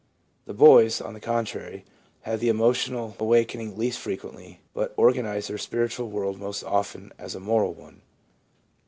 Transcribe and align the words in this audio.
The 0.45 0.55
boys, 0.55 0.99
on 0.99 1.13
the 1.13 1.19
contrary, 1.19 1.85
have 2.21 2.39
the 2.39 2.49
emotional 2.49 3.15
awakening 3.19 3.77
least 3.77 3.99
frequently, 3.99 4.59
but 4.73 4.95
organise 4.97 5.47
their 5.47 5.59
spiritual 5.59 6.09
world 6.09 6.39
most 6.39 6.63
often 6.63 7.11
as 7.19 7.35
a 7.35 7.39
moral 7.39 7.75
one. 7.75 8.01